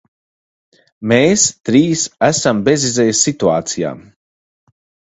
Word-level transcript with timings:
Mēs 1.11 1.43
trīs 1.69 2.07
esam 2.31 2.65
bezizejas 2.71 3.23
situācijā. 3.31 3.97